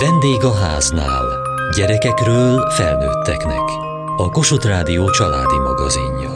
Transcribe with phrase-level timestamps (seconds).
[0.00, 1.24] Vendég a háznál.
[1.76, 3.62] Gyerekekről felnőtteknek.
[4.16, 6.30] A Kossuth Rádió családi magazinja.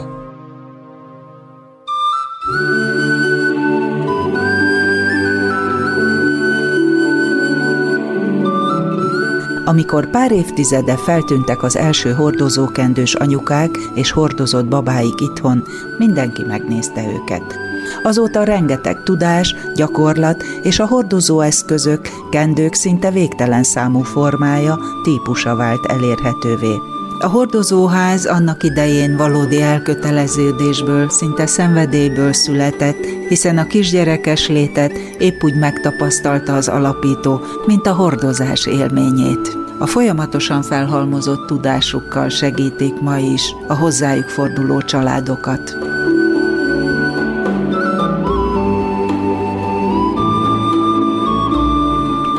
[9.65, 15.63] Amikor pár évtizede feltűntek az első hordozókendős anyukák és hordozott babáik itthon,
[15.97, 17.72] mindenki megnézte őket.
[18.03, 26.75] Azóta rengeteg tudás, gyakorlat és a hordozóeszközök, kendők szinte végtelen számú formája, típusa vált elérhetővé.
[27.19, 35.55] A hordozóház annak idején valódi elköteleződésből, szinte szenvedélyből született, hiszen a kisgyerekes létet épp úgy
[35.55, 39.57] megtapasztalta az alapító, mint a hordozás élményét.
[39.79, 45.92] A folyamatosan felhalmozott tudásukkal segítik ma is a hozzájuk forduló családokat.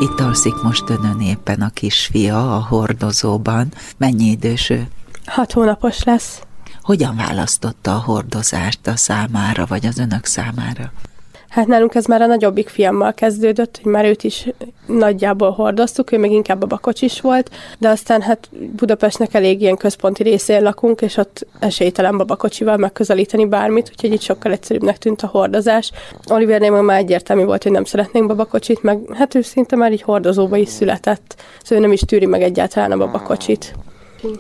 [0.05, 3.73] Itt alszik most önön éppen a kisfia a hordozóban.
[3.97, 4.89] Mennyi idős ő?
[5.27, 6.41] Hat hónapos lesz.
[6.83, 10.93] Hogyan választotta a hordozást a számára, vagy az önök számára?
[11.55, 14.49] Hát nálunk ez már a nagyobbik fiammal kezdődött, hogy már őt is
[14.87, 20.23] nagyjából hordoztuk, ő meg inkább a bakocsis volt, de aztán hát Budapestnek elég ilyen központi
[20.23, 25.91] részén lakunk, és ott esélytelen babakocsival megközelíteni bármit, úgyhogy itt sokkal egyszerűbbnek tűnt a hordozás.
[26.27, 30.57] Olivernél már egyértelmű volt, hogy nem szeretnénk babakocsit, meg hát ő szinte már így hordozóba
[30.57, 33.75] is született, szóval ő nem is tűri meg egyáltalán a babakocsit.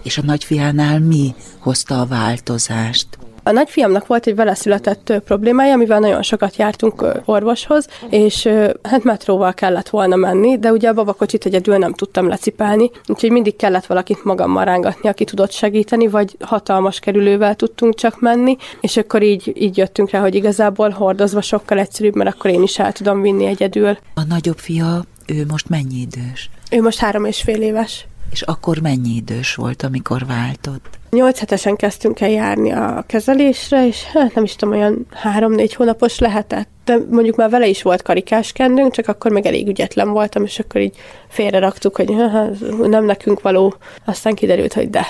[0.02, 3.08] És a nagyfiánál mi hozta a változást?
[3.46, 8.48] A nagyfiamnak volt egy vele született problémája, amivel nagyon sokat jártunk orvoshoz, és
[8.82, 13.56] hát metróval kellett volna menni, de ugye a babakocsit egyedül nem tudtam lecipelni, úgyhogy mindig
[13.56, 19.22] kellett valakit magammal rángatni, aki tudott segíteni, vagy hatalmas kerülővel tudtunk csak menni, és akkor
[19.22, 23.20] így, így jöttünk rá, hogy igazából hordozva sokkal egyszerűbb, mert akkor én is el tudom
[23.20, 23.98] vinni egyedül.
[24.14, 26.50] A nagyobb fia, ő most mennyi idős?
[26.70, 28.06] Ő most három és fél éves.
[28.30, 30.98] És akkor mennyi idős volt, amikor váltott?
[31.10, 36.18] Nyolc hetesen kezdtünk el járni a kezelésre, és hát nem is tudom, olyan három-négy hónapos
[36.18, 36.68] lehetett.
[36.84, 40.58] De mondjuk már vele is volt karikás kendőnk, csak akkor meg elég ügyetlen voltam, és
[40.58, 40.96] akkor így
[41.28, 42.14] félre raktuk, hogy
[42.82, 43.74] nem nekünk való.
[44.04, 45.06] Aztán kiderült, hogy de.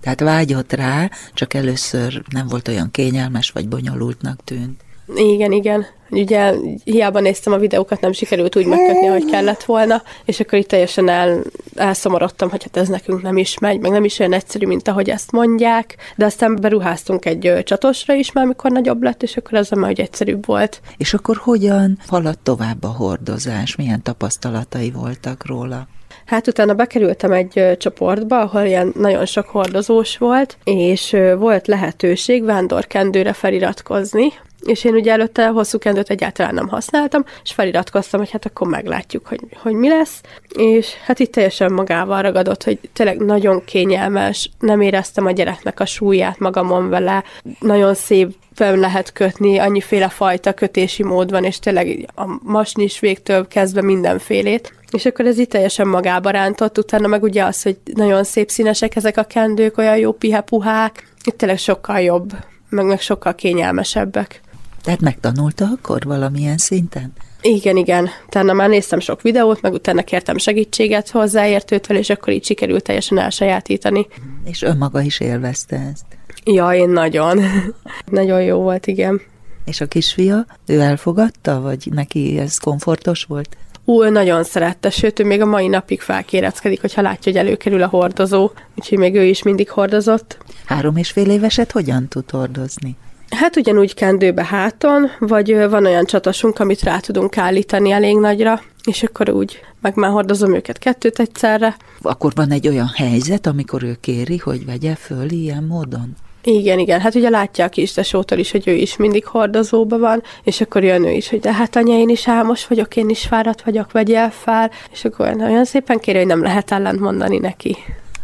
[0.00, 4.80] Tehát vágyott rá, csak először nem volt olyan kényelmes vagy bonyolultnak tűnt.
[5.14, 5.86] Igen, igen.
[6.10, 6.54] Ugye
[6.84, 11.08] hiába néztem a videókat, nem sikerült úgy megkötni, hogy kellett volna, és akkor itt teljesen
[11.08, 11.42] el,
[11.74, 15.10] elszomorodtam, hogy hát ez nekünk nem is megy, meg nem is olyan egyszerű, mint ahogy
[15.10, 19.70] ezt mondják, de aztán beruháztunk egy csatosra is már, mikor nagyobb lett, és akkor az
[19.70, 20.80] már hogy egyszerűbb volt.
[20.96, 23.76] És akkor hogyan haladt tovább a hordozás?
[23.76, 25.88] Milyen tapasztalatai voltak róla?
[26.26, 33.32] Hát utána bekerültem egy csoportba, ahol ilyen nagyon sok hordozós volt, és volt lehetőség vándorkendőre
[33.32, 34.32] feliratkozni,
[34.64, 39.26] és én ugye előtte hosszú kendőt egyáltalán nem használtam, és feliratkoztam, hogy hát akkor meglátjuk,
[39.26, 44.80] hogy, hogy mi lesz, és hát itt teljesen magával ragadott, hogy tényleg nagyon kényelmes, nem
[44.80, 47.24] éreztem a gyereknek a súlyát magamon vele,
[47.60, 53.48] nagyon szép fel lehet kötni, annyiféle fajta kötési mód van, és tényleg a masnis végtől
[53.48, 54.72] kezdve mindenfélét.
[54.90, 58.96] És akkor ez itt teljesen magába rántott, utána meg ugye az, hogy nagyon szép színesek
[58.96, 62.32] ezek a kendők, olyan jó pihe-puhák, itt tényleg sokkal jobb,
[62.68, 64.40] meg, meg sokkal kényelmesebbek.
[64.82, 67.12] Tehát megtanulta akkor valamilyen szinten?
[67.40, 68.08] Igen, igen.
[68.26, 73.18] Utána már néztem sok videót, meg utána kértem segítséget hozzáértőtől, és akkor így sikerült teljesen
[73.18, 74.06] elsajátítani.
[74.44, 76.04] És önmaga is élvezte ezt?
[76.44, 77.40] Ja, én nagyon.
[78.06, 79.20] nagyon jó volt, igen.
[79.64, 83.56] És a kisfia, ő elfogadta, vagy neki ez komfortos volt?
[83.84, 87.82] Ú, ő nagyon szerette, sőt, ő még a mai napig felkéreckedik, hogyha látja, hogy előkerül
[87.82, 90.38] a hordozó, úgyhogy még ő is mindig hordozott.
[90.64, 92.96] Három és fél éveset hogyan tud hordozni?
[93.30, 99.02] Hát ugyanúgy kendőbe háton, vagy van olyan csatasunk, amit rá tudunk állítani elég nagyra, és
[99.02, 101.76] akkor úgy meg már hordozom őket kettőt egyszerre.
[102.02, 106.16] Akkor van egy olyan helyzet, amikor ő kéri, hogy vegye föl ilyen módon?
[106.42, 107.00] Igen, igen.
[107.00, 110.84] Hát ugye látja a kis tesótól is, hogy ő is mindig hordozóban van, és akkor
[110.84, 113.92] jön ő is, hogy de hát anya, én is álmos vagyok, én is fáradt vagyok,
[113.92, 117.76] vegyél fel, és akkor olyan szépen kéri, hogy nem lehet ellent mondani neki.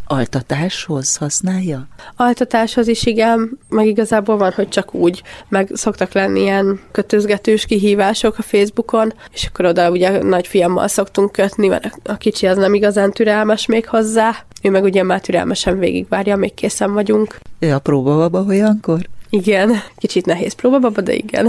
[0.06, 1.86] Altatáshoz használja?
[2.16, 8.38] Altatáshoz is igen, meg igazából van, hogy csak úgy, meg szoktak lenni ilyen kötözgetős kihívások
[8.38, 12.74] a Facebookon, és akkor oda ugye nagy fiammal szoktunk kötni, mert a kicsi az nem
[12.74, 17.38] igazán türelmes még hozzá, ő meg ugye már türelmesen végigvárja, még készen vagyunk.
[17.58, 19.08] Ő a próbababa olyankor?
[19.30, 21.46] Igen, kicsit nehéz próbababa, de igen.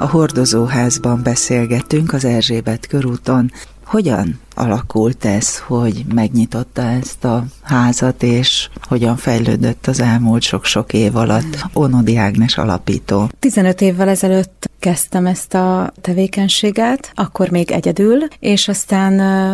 [0.00, 3.52] A hordozóházban beszélgetünk az Erzsébet körúton.
[3.84, 11.16] Hogyan alakult ez, hogy megnyitotta ezt a házat, és hogyan fejlődött az elmúlt sok-sok év
[11.16, 13.28] alatt Onodi Ágnes alapító.
[13.38, 19.12] 15 évvel ezelőtt kezdtem ezt a tevékenységet, akkor még egyedül, és aztán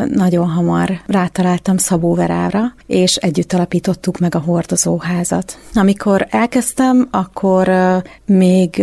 [0.08, 5.58] nagyon hamar rátaláltam Szabó Verára, és együtt alapítottuk meg a hordozóházat.
[5.74, 7.70] Amikor elkezdtem, akkor
[8.26, 8.82] még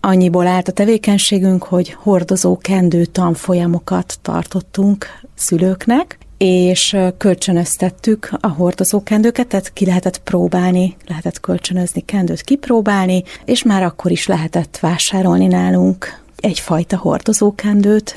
[0.00, 9.72] annyiból állt a tevékenységünk, hogy hordozó kendő tanfolyamokat tartottunk szülőknek, és kölcsönöztettük a hordozókendőket, tehát
[9.72, 16.96] ki lehetett próbálni, lehetett kölcsönözni kendőt, kipróbálni, és már akkor is lehetett vásárolni nálunk egyfajta
[16.96, 18.16] hordozókendőt.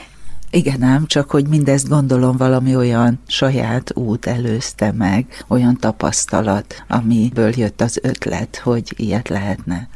[0.52, 7.52] Igen ám, csak hogy mindezt gondolom valami olyan saját út előzte meg, olyan tapasztalat, amiből
[7.56, 9.88] jött az ötlet, hogy ilyet lehetne.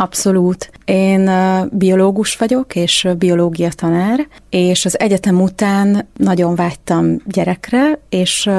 [0.00, 0.70] Abszolút.
[0.84, 1.30] Én
[1.72, 8.50] biológus vagyok, és biológia tanár, és az egyetem után nagyon vágytam gyerekre, és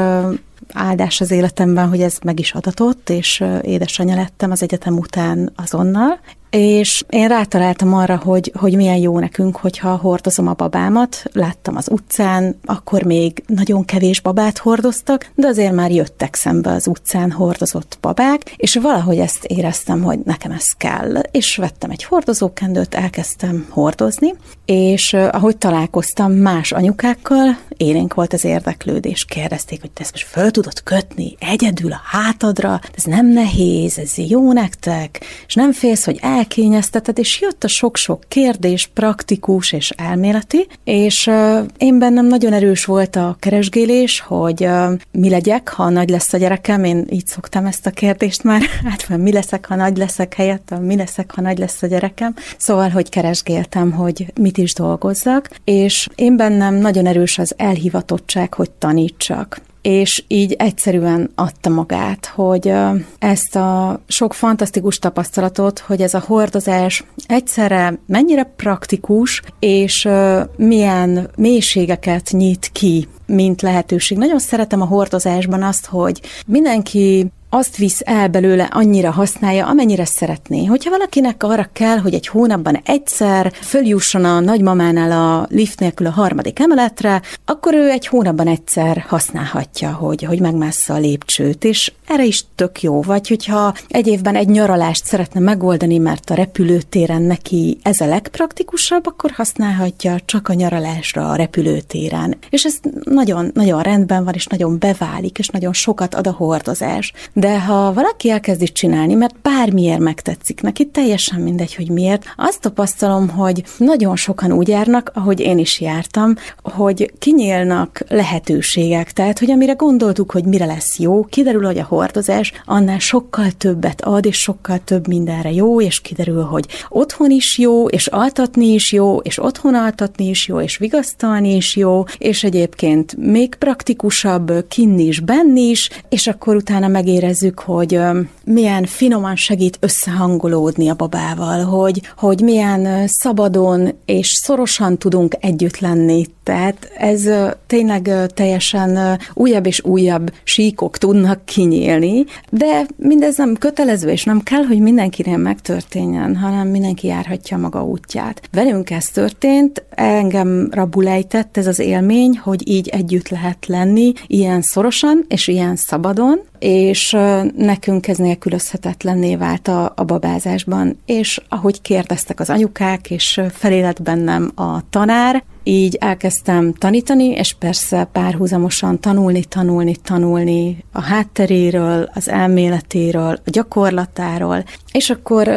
[0.74, 6.20] áldás az életemben, hogy ez meg is adatott, és édesanyja lettem az egyetem után azonnal,
[6.52, 11.24] és én rátaláltam arra, hogy, hogy milyen jó nekünk, hogyha hordozom a babámat.
[11.34, 16.88] Láttam az utcán, akkor még nagyon kevés babát hordoztak, de azért már jöttek szembe az
[16.88, 21.16] utcán hordozott babák, és valahogy ezt éreztem, hogy nekem ez kell.
[21.32, 24.34] És vettem egy hordozókendőt, elkezdtem hordozni,
[24.66, 29.26] és ahogy találkoztam más anyukákkal, élénk volt az érdeklődés.
[29.26, 34.18] Kérdezték, hogy te ezt most föl tudod kötni egyedül a hátadra, ez nem nehéz, ez
[34.18, 39.90] jó nektek, és nem félsz, hogy el elkényezteted, és jött a sok-sok kérdés, praktikus és
[39.90, 41.30] elméleti, és
[41.78, 44.68] én bennem nagyon erős volt a keresgélés, hogy
[45.12, 49.18] mi legyek, ha nagy lesz a gyerekem, én így szoktam ezt a kérdést már, hát
[49.18, 52.36] mi leszek, ha nagy leszek helyett, mi leszek, ha nagy lesz a gyerekem.
[52.58, 58.72] Szóval, hogy keresgéltem, hogy mit is dolgozzak, és én bennem nagyon erős az elhivatottság, hogy
[58.72, 62.74] tanítsak és így egyszerűen adta magát, hogy
[63.20, 70.08] ezt a sok fantasztikus tapasztalatot, hogy ez a hordozás egyszerre mennyire praktikus, és
[70.56, 74.18] milyen mélységeket nyit ki mint lehetőség.
[74.18, 80.66] Nagyon szeretem a hordozásban azt, hogy mindenki azt visz el belőle, annyira használja, amennyire szeretné.
[80.66, 86.12] Hogyha valakinek arra kell, hogy egy hónapban egyszer följusson a nagymamánál a lift nélkül a
[86.12, 92.26] harmadik emeletre, akkor ő egy hónapban egyszer használhatja, hogy, hogy megmássza a lépcsőt, és erre
[92.26, 93.02] is tök jó.
[93.02, 99.06] Vagy hogyha egy évben egy nyaralást szeretne megoldani, mert a repülőtéren neki ez a legpraktikusabb,
[99.06, 102.38] akkor használhatja csak a nyaralásra a repülőtéren.
[102.50, 107.14] És ez nagyon, nagyon rendben van, és nagyon beválik, és nagyon sokat ad a hordozás.
[107.42, 113.30] De ha valaki elkezdi csinálni, mert bármiért megtetszik neki, teljesen mindegy, hogy miért, azt tapasztalom,
[113.30, 119.12] hogy nagyon sokan úgy járnak, ahogy én is jártam, hogy kinyílnak lehetőségek.
[119.12, 124.02] Tehát, hogy amire gondoltuk, hogy mire lesz jó, kiderül, hogy a hordozás annál sokkal többet
[124.02, 128.92] ad, és sokkal több mindenre jó, és kiderül, hogy otthon is jó, és altatni is
[128.92, 135.04] jó, és otthon altatni is jó, és vigasztalni is jó, és egyébként még praktikusabb kinni
[135.04, 138.00] is, benni is, és akkor utána megérez érezzük, hogy
[138.46, 146.26] milyen finoman segít összehangolódni a babával, hogy, hogy milyen szabadon és szorosan tudunk együtt lenni.
[146.52, 147.30] Tehát ez
[147.68, 154.64] tényleg teljesen újabb és újabb síkok tudnak kinyílni, de mindez nem kötelező, és nem kell,
[154.64, 158.42] hogy mindenkinél megtörténjen, hanem mindenki járhatja maga útját.
[158.52, 165.26] Velünk ez történt, engem rabulejtett ez az élmény, hogy így együtt lehet lenni, ilyen szorosan
[165.28, 167.18] és ilyen szabadon, és
[167.56, 174.52] nekünk ez nélkülözhetetlenné vált a, a babázásban, és ahogy kérdeztek az anyukák, és felélett bennem
[174.56, 183.40] a tanár, így elkezdtem tanítani, és persze párhuzamosan tanulni, tanulni, tanulni a hátteréről, az elméletéről,
[183.46, 185.48] a gyakorlatáról, és akkor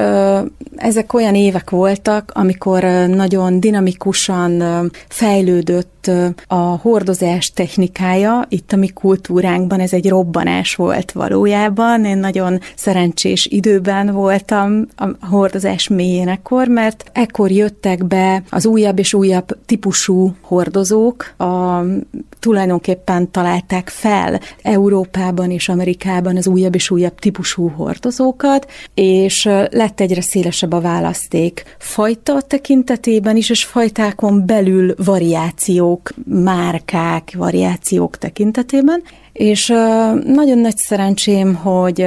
[0.77, 4.63] ezek olyan évek voltak, amikor nagyon dinamikusan
[5.09, 5.94] fejlődött
[6.47, 12.05] a hordozás technikája, itt a mi kultúránkban ez egy robbanás volt valójában.
[12.05, 19.15] Én nagyon szerencsés időben voltam a hordozás mélyénekor, mert ekkor jöttek be az újabb és
[19.15, 21.81] újabb típusú hordozók, a,
[22.39, 30.21] tulajdonképpen találták fel Európában és Amerikában az újabb és újabb típusú hordozókat, és lett egyre
[30.21, 34.95] szélesebb a választék fajta tekintetében is, és fajtákon belül
[36.25, 39.03] márkák, variációk tekintetében,
[39.35, 39.67] És
[40.25, 42.07] nagyon nagy szerencsém, hogy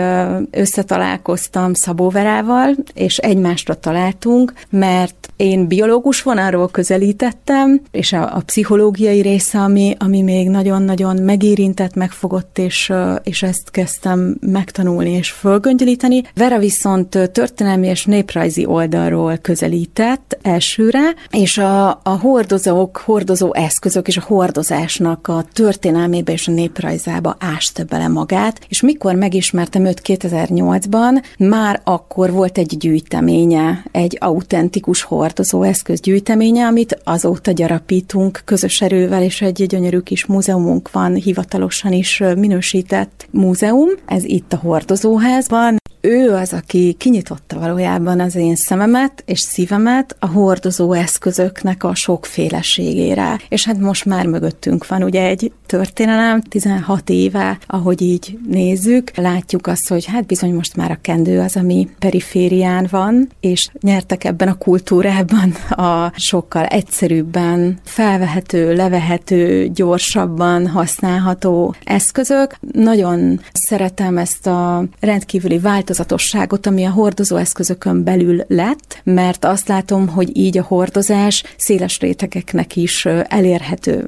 [0.51, 9.59] összetalálkoztam Szabóverával, és egymásra találtunk, mert én biológus vonalról közelítettem, és a, a pszichológiai része,
[9.59, 12.93] ami, ami még nagyon-nagyon megérintett, megfogott, és,
[13.23, 16.23] és ezt kezdtem megtanulni és fölgöngyölíteni.
[16.35, 24.17] Vera viszont történelmi és néprajzi oldalról közelített elsőre, és a, a hordozók, hordozó eszközök és
[24.17, 31.23] a hordozásnak a történelmébe és a néprajzába ásta bele magát, és mikor megismertem őt 2008-ban,
[31.37, 39.23] már akkor volt egy gyűjteménye, egy autentikus hordozó eszköz gyűjteménye, amit azóta gyarapítunk közös erővel,
[39.23, 46.33] és egy gyönyörű kis múzeumunk van, hivatalosan is minősített múzeum, ez itt a hordozóházban, ő
[46.33, 53.39] az, aki kinyitotta valójában az én szememet és szívemet a hordozó eszközöknek a sokféleségére.
[53.49, 59.67] És hát most már mögöttünk van ugye egy történelem, 16 éve, ahogy így nézzük, látjuk
[59.67, 64.47] azt, hogy hát bizony most már a kendő az, ami periférián van, és nyertek ebben
[64.47, 72.55] a kultúrában a sokkal egyszerűbben felvehető, levehető, gyorsabban használható eszközök.
[72.71, 80.07] Nagyon szeretem ezt a rendkívüli változást, változatosságot, ami a hordozóeszközökön belül lett, mert azt látom,
[80.07, 84.07] hogy így a hordozás széles rétegeknek is elérhető.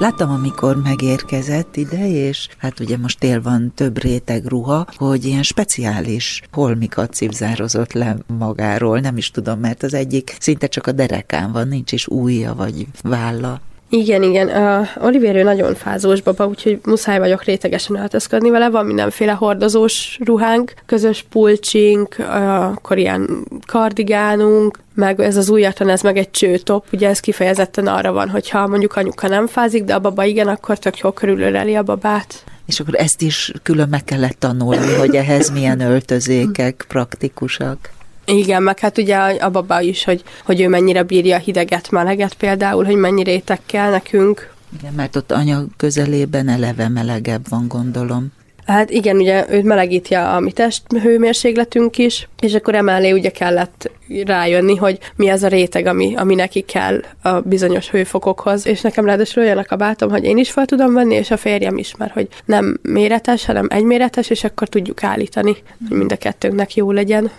[0.00, 5.42] Láttam, amikor megérkezett ide, és hát ugye most tél van több réteg ruha, hogy ilyen
[5.42, 11.52] speciális holmikat cipzározott le magáról, nem is tudom, mert az egyik szinte csak a derekán
[11.52, 13.60] van, nincs is újja vagy válla.
[13.90, 14.48] Igen, igen.
[14.48, 18.70] Uh, Oliver ő nagyon fázós baba, úgyhogy muszáj vagyok rétegesen öltözködni vele.
[18.70, 26.00] Van mindenféle hordozós ruhánk, közös pulcsink, uh, akkor ilyen kardigánunk, meg ez az újatlan, ez
[26.00, 29.98] meg egy csőtop, ugye ez kifejezetten arra van, hogyha mondjuk anyuka nem fázik, de a
[29.98, 32.44] baba igen, akkor tök jól körülöleli a babát.
[32.66, 37.90] És akkor ezt is külön meg kellett tanulni, hogy ehhez milyen öltözékek praktikusak.
[38.24, 42.34] Igen, meg hát ugye a baba is, hogy, hogy ő mennyire bírja a hideget, meleget
[42.34, 44.52] például, hogy mennyi réteg kell nekünk.
[44.78, 48.32] Igen, mert ott anya közelében eleve melegebb van, gondolom.
[48.68, 50.52] Hát igen, ugye őt melegíti a mi
[51.00, 53.90] hőmérsékletünk is, és akkor emellé ugye kellett
[54.24, 59.04] rájönni, hogy mi ez a réteg, ami, ami neki kell a bizonyos hőfokokhoz, és nekem
[59.04, 62.12] ráadásul olyan a kabátom, hogy én is fel tudom venni, és a férjem is, mert
[62.12, 65.56] hogy nem méretes, hanem egyméretes, és akkor tudjuk állítani,
[65.88, 67.30] hogy mind a kettőnknek jó legyen.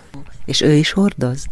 [0.44, 1.46] És ő is hordoz?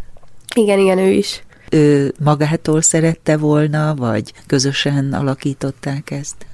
[0.55, 1.43] Igen, igen, ő is.
[1.71, 6.47] Ő magától szerette volna, vagy közösen alakították ezt?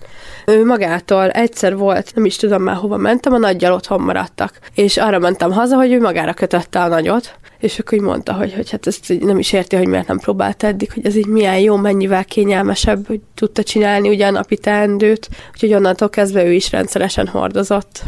[0.47, 4.59] Ő magától egyszer volt, nem is tudom már hova mentem, a nagyjal otthon maradtak.
[4.75, 8.54] És arra mentem haza, hogy ő magára kötötte a nagyot, és akkor így mondta, hogy,
[8.54, 11.59] hogy hát ezt nem is érti, hogy miért nem próbált eddig, hogy ez így milyen
[11.59, 16.71] jó, mennyivel kényelmesebb, hogy tudta csinálni ugye a napi teendőt, úgyhogy onnantól kezdve ő is
[16.71, 18.02] rendszeresen hordozott.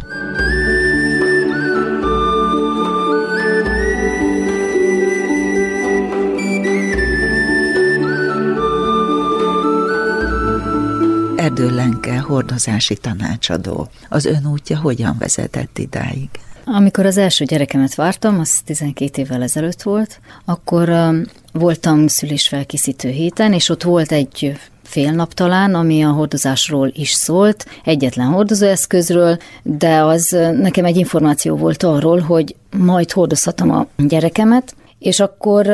[11.47, 13.87] Erdő Lenke hordozási tanácsadó.
[14.09, 16.29] Az ön útja hogyan vezetett idáig?
[16.65, 23.53] Amikor az első gyerekemet vártam, az 12 évvel ezelőtt volt, akkor um, voltam szülésfelkészítő héten,
[23.53, 30.03] és ott volt egy fél nap talán, ami a hordozásról is szólt, egyetlen hordozóeszközről, de
[30.03, 35.65] az uh, nekem egy információ volt arról, hogy majd hordozhatom a gyerekemet, és akkor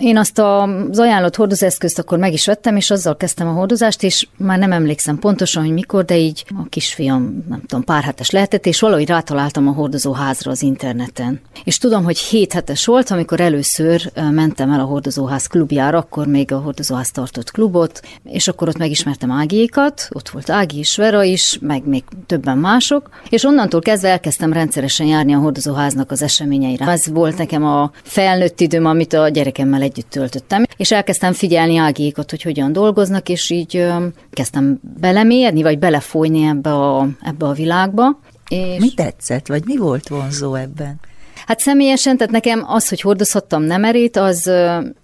[0.00, 4.26] én azt az ajánlott hordozóeszközt akkor meg is vettem, és azzal kezdtem a hordozást, és
[4.36, 8.66] már nem emlékszem pontosan, hogy mikor, de így a kisfiam, nem tudom, pár hetes lehetett,
[8.66, 11.40] és valahogy rátaláltam a hordozóházra az interneten.
[11.64, 16.52] És tudom, hogy hét hetes volt, amikor először mentem el a hordozóház klubjára, akkor még
[16.52, 21.58] a hordozóház tartott klubot, és akkor ott megismertem Ágiékat, ott volt Ági is, Vera is,
[21.60, 26.86] meg még többen mások, és onnantól kezdve elkezdtem rendszeresen járni a hordozóháznak az eseményeire.
[26.86, 31.76] Ez volt nekem a felnőtt felnőtt időm, amit a gyerekemmel együtt töltöttem, és elkezdtem figyelni
[31.76, 33.86] Ágiékat, hogy hogyan dolgoznak, és így
[34.30, 38.18] kezdtem belemélyedni, vagy belefolyni ebbe a, ebbe a világba.
[38.48, 38.80] És...
[38.80, 41.00] Mi tetszett, vagy mi volt vonzó ebben?
[41.46, 44.50] Hát személyesen, tehát nekem az, hogy hordozhattam nemerét, az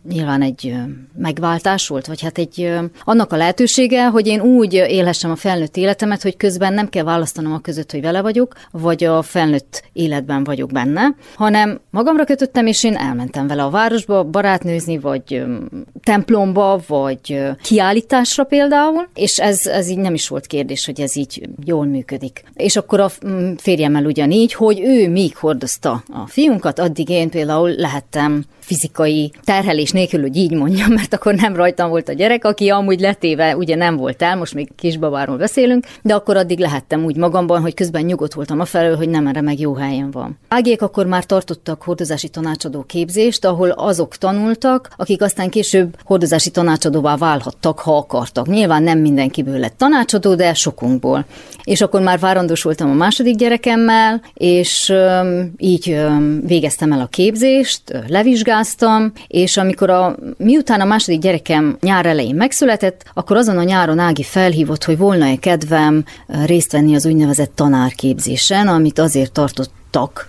[0.09, 0.75] nyilván egy
[1.19, 2.73] megváltás volt, vagy hát egy
[3.05, 7.53] annak a lehetősége, hogy én úgy élhessem a felnőtt életemet, hogy közben nem kell választanom
[7.53, 12.85] a között, hogy vele vagyok, vagy a felnőtt életben vagyok benne, hanem magamra kötöttem, és
[12.85, 15.43] én elmentem vele a városba barátnőzni, vagy
[16.05, 21.49] templomba, vagy kiállításra például, és ez, ez így nem is volt kérdés, hogy ez így
[21.65, 22.45] jól működik.
[22.55, 23.11] És akkor a
[23.57, 30.21] férjemmel ugyanígy, hogy ő még hordozta a fiunkat, addig én például lehettem fizikai terhelés nélkül,
[30.21, 33.97] hogy így mondjam, mert akkor nem rajtam volt a gyerek, aki amúgy letéve ugye nem
[33.97, 38.35] volt el, most még kisbabáról beszélünk, de akkor addig lehettem úgy magamban, hogy közben nyugodt
[38.35, 40.39] voltam a felől, hogy nem erre meg jó helyen van.
[40.49, 47.17] Ágék akkor már tartottak hordozási tanácsadó képzést, ahol azok tanultak, akik aztán később hordozási tanácsadóvá
[47.17, 48.47] válhattak, ha akartak.
[48.47, 51.25] Nyilván nem mindenkiből lett tanácsadó, de sokunkból.
[51.65, 54.93] És akkor már várandós voltam a második gyerekemmel, és
[55.57, 56.01] így
[56.47, 57.83] végeztem el a képzést,
[58.61, 63.99] levizsgáztam, és amikor a, miután a második gyerekem nyár elején megszületett, akkor azon a nyáron
[63.99, 69.79] Ági felhívott, hogy volna-e kedvem részt venni az úgynevezett tanárképzésen, amit azért tartott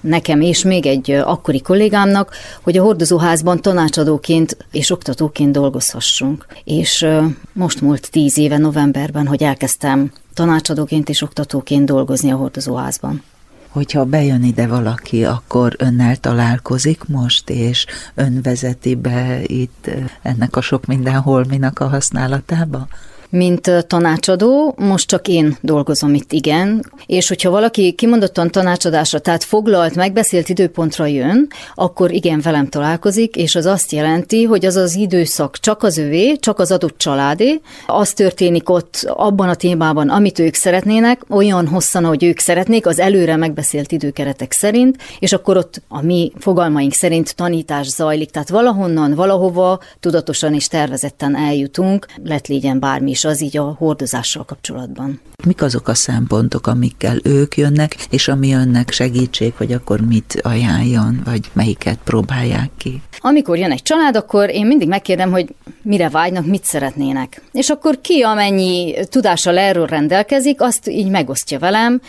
[0.01, 6.45] nekem és még egy akkori kollégámnak, hogy a hordozóházban tanácsadóként és oktatóként dolgozhassunk.
[6.63, 7.05] És
[7.53, 13.23] most múlt tíz éve novemberben, hogy elkezdtem tanácsadóként és oktatóként dolgozni a hordozóházban
[13.71, 19.89] hogyha bejön ide valaki, akkor önnel találkozik most, és ön vezeti be itt
[20.21, 22.87] ennek a sok minden holminak a használatába?
[23.31, 29.95] Mint tanácsadó, most csak én dolgozom itt, igen, és hogyha valaki kimondottan tanácsadásra, tehát foglalt,
[29.95, 35.57] megbeszélt időpontra jön, akkor igen, velem találkozik, és az azt jelenti, hogy az az időszak
[35.57, 40.53] csak az övé, csak az adott családé, az történik ott abban a témában, amit ők
[40.53, 46.01] szeretnének, olyan hosszan, ahogy ők szeretnék, az előre megbeszélt időkeretek szerint, és akkor ott a
[46.01, 53.09] mi fogalmaink szerint tanítás zajlik, tehát valahonnan, valahova tudatosan és tervezetten eljutunk, lett légyen bármi
[53.09, 55.19] is és az így a hordozással kapcsolatban.
[55.43, 61.21] Mik azok a szempontok, amikkel ők jönnek, és ami önnek segítség, hogy akkor mit ajánljon,
[61.25, 63.01] vagy melyiket próbálják ki?
[63.17, 67.41] Amikor jön egy család, akkor én mindig megkérdem, hogy mire vágynak, mit szeretnének.
[67.51, 72.01] És akkor ki, amennyi tudással erről rendelkezik, azt így megosztja velem.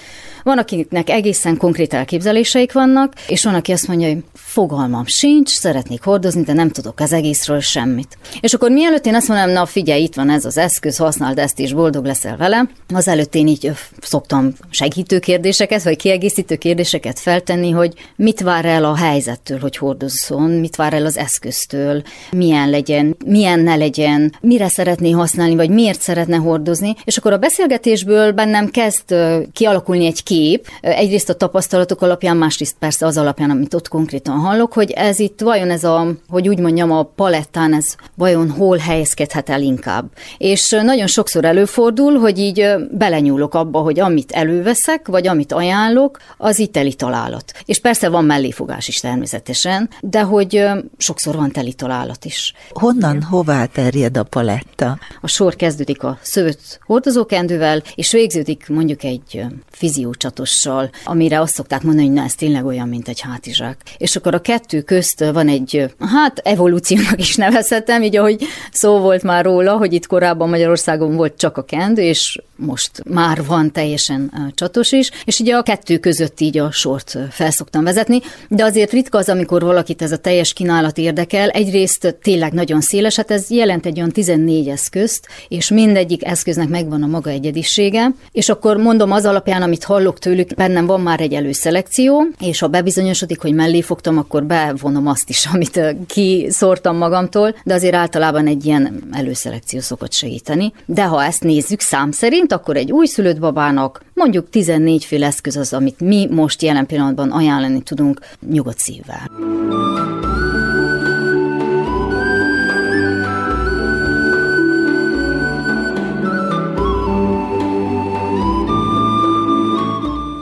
[0.43, 6.03] Van, akiknek egészen konkrét elképzeléseik vannak, és van, aki azt mondja, hogy fogalmam sincs, szeretnék
[6.03, 8.19] hordozni, de nem tudok az egészről semmit.
[8.41, 11.59] És akkor mielőtt én azt mondom, na figyelj, itt van ez az eszköz, használd ezt,
[11.59, 17.71] és boldog leszel vele, az előtt én így szoktam segítő kérdéseket, vagy kiegészítő kérdéseket feltenni,
[17.71, 23.17] hogy mit vár el a helyzettől, hogy hordozzon, mit vár el az eszköztől, milyen legyen,
[23.27, 28.69] milyen ne legyen, mire szeretné használni, vagy miért szeretne hordozni, és akkor a beszélgetésből bennem
[28.71, 29.15] kezd
[29.53, 34.73] kialakulni egy kép, egyrészt a tapasztalatok alapján, másrészt persze az alapján, amit ott konkrétan hallok,
[34.73, 39.51] hogy ez itt vajon ez a, hogy úgy mondjam, a palettán ez vajon hol helyezkedhet
[39.51, 40.05] el inkább.
[40.39, 46.59] És nagyon sokszor előfordul, hogy így belenyúlok abba, hogy amit előveszek, vagy amit ajánlok, az
[46.59, 47.53] itt teli találat.
[47.65, 50.65] És persze van melléfogás is természetesen, de hogy
[50.97, 52.55] sokszor van teli találat is.
[52.71, 54.99] Honnan, hová terjed a paletta?
[55.21, 62.07] A sor kezdődik a szőtt hordozókendővel, és végződik mondjuk egy fiziócsatossal, amire azt szokták mondani,
[62.07, 63.77] hogy na, ez tényleg olyan, mint egy hátizsák.
[63.97, 69.23] És akkor a kettő közt van egy, hát evolúciónak is nevezhetem, így ahogy szó volt
[69.23, 70.49] már róla, hogy itt korábban
[70.87, 75.63] Magyarországon volt csak a kendő, és most már van teljesen csatos is, és ugye a
[75.63, 80.17] kettő között így a sort felszoktam vezetni, de azért ritka az, amikor valakit ez a
[80.17, 81.49] teljes kínálat érdekel.
[81.49, 87.03] Egyrészt tényleg nagyon széles, hát ez jelent egy olyan 14 eszközt, és mindegyik eszköznek megvan
[87.03, 91.33] a maga egyedisége, és akkor mondom az alapján, amit hallok tőlük, bennem van már egy
[91.33, 97.75] előszelekció, és ha bebizonyosodik, hogy mellé fogtam, akkor bevonom azt is, amit kiszórtam magamtól, de
[97.75, 100.72] azért általában egy ilyen előszelekció szokott segíteni.
[100.87, 105.73] De ha ezt nézzük szám szerint, akkor egy újszülött babának mondjuk 14 fél eszköz az,
[105.73, 109.31] amit mi most jelen pillanatban ajánlani tudunk nyugodt szívvel.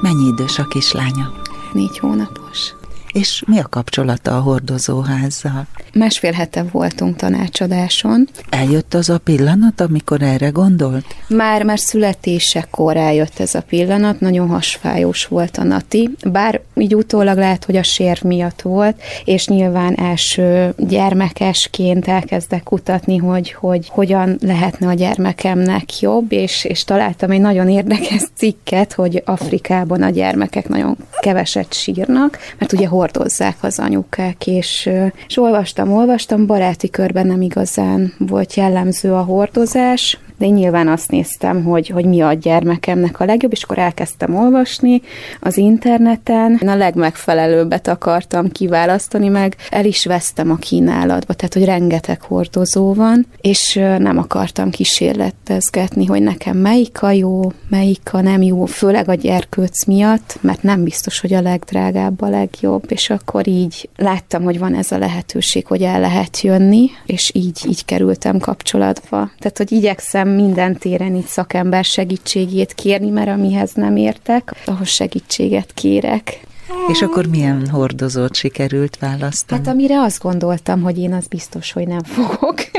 [0.03, 1.33] Mennyi idős a kislánya?
[1.73, 2.75] Négy hónapos.
[3.12, 5.66] És mi a kapcsolata a hordozóházzal?
[5.92, 8.29] Másfél hete voltunk tanácsadáson.
[8.50, 11.05] Eljött az a pillanat, amikor erre gondolt?
[11.29, 17.37] Már, már születésekor eljött ez a pillanat, nagyon hasfájós volt a Nati, bár így utólag
[17.37, 24.38] lehet, hogy a sérv miatt volt, és nyilván első gyermekesként elkezdek kutatni, hogy, hogy hogyan
[24.40, 30.68] lehetne a gyermekemnek jobb, és, és találtam egy nagyon érdekes cikket, hogy Afrikában a gyermekek
[30.68, 34.90] nagyon keveset sírnak, mert ugye hordozzák az anyukák, és,
[35.29, 41.11] és olvastam, olvastam, baráti körben nem igazán volt jellemző a hordozás, de én nyilván azt
[41.11, 45.03] néztem, hogy, hogy mi a gyermekemnek a legjobb, és akkor elkezdtem olvasni
[45.40, 46.59] az interneten.
[46.62, 52.94] Én a legmegfelelőbbet akartam kiválasztani, meg el is vesztem a kínálatba, tehát hogy rengeteg hordozó
[52.94, 59.09] van, és nem akartam kísérletezgetni, hogy nekem melyik a jó, melyik a nem jó, főleg
[59.09, 64.42] a gyerkőc miatt, mert nem biztos, hogy a legdrágább a legjobb, és akkor így láttam,
[64.42, 69.31] hogy van ez a lehetőség, hogy el lehet jönni, és így, így kerültem kapcsolatba.
[69.38, 75.73] Tehát, hogy igyekszem minden téren így szakember segítségét kérni, mert amihez nem értek, ahhoz segítséget
[75.75, 76.40] kérek.
[76.88, 79.61] És akkor milyen hordozót sikerült választani?
[79.61, 82.55] Hát amire azt gondoltam, hogy én az biztos, hogy nem fogok.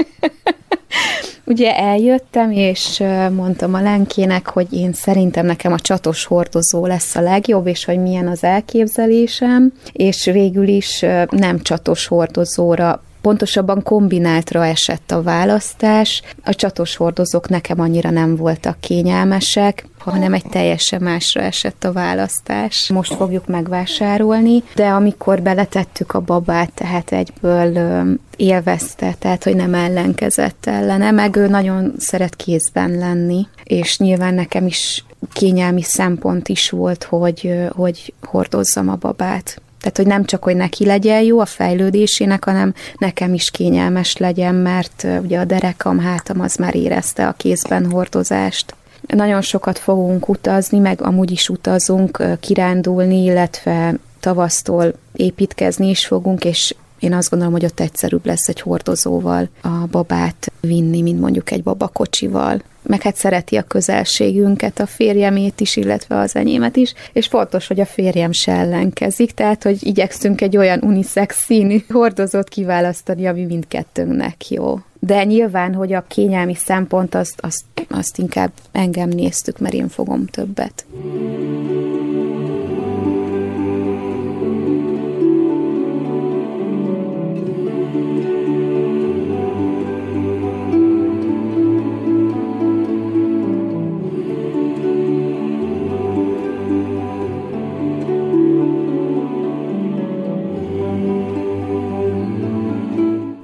[1.45, 3.03] Ugye eljöttem, és
[3.35, 7.99] mondtam a Lenkének, hogy én szerintem nekem a csatos hordozó lesz a legjobb, és hogy
[7.99, 16.21] milyen az elképzelésem, és végül is nem csatos hordozóra Pontosabban kombináltra esett a választás.
[16.43, 22.89] A csatos hordozók nekem annyira nem voltak kényelmesek, hanem egy teljesen másra esett a választás.
[22.89, 28.03] Most fogjuk megvásárolni, de amikor beletettük a babát, tehát egyből
[28.35, 34.65] élvezte, tehát hogy nem ellenkezett ellene, meg ő nagyon szeret kézben lenni, és nyilván nekem
[34.65, 39.61] is kényelmi szempont is volt, hogy, hogy hordozzam a babát.
[39.81, 44.55] Tehát, hogy nem csak, hogy neki legyen jó a fejlődésének, hanem nekem is kényelmes legyen,
[44.55, 48.75] mert ugye a derekam, hátam az már érezte a kézben hordozást.
[49.07, 56.75] Nagyon sokat fogunk utazni, meg amúgy is utazunk, kirándulni, illetve tavasztól építkezni is fogunk, és
[57.01, 61.63] én azt gondolom, hogy ott egyszerűbb lesz egy hordozóval a babát vinni, mint mondjuk egy
[61.63, 67.67] babakocsival meg hát szereti a közelségünket, a férjemét is, illetve az enyémet is, és fontos,
[67.67, 73.45] hogy a férjem se ellenkezik, tehát, hogy igyekszünk egy olyan unisex színű hordozót kiválasztani, ami
[73.45, 74.79] mindkettőnknek jó.
[74.99, 80.25] De nyilván, hogy a kényelmi szempont, azt, azt, azt inkább engem néztük, mert én fogom
[80.25, 80.85] többet.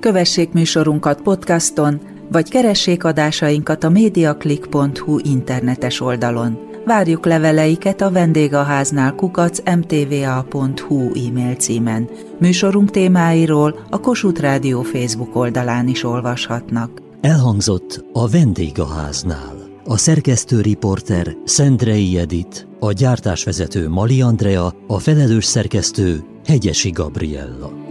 [0.07, 6.57] Kövessék műsorunkat podcaston, vagy keressék adásainkat a mediaclick.hu internetes oldalon.
[6.85, 12.09] Várjuk leveleiket a vendégháznál kukac mtva.hu e-mail címen.
[12.39, 17.01] Műsorunk témáiról a Kossuth Rádió Facebook oldalán is olvashatnak.
[17.21, 19.55] Elhangzott a vendégháznál.
[19.85, 27.86] A szerkesztő riporter Szendrei Edit, a gyártásvezető Mali Andrea, a felelős szerkesztő Hegyesi Gabriella.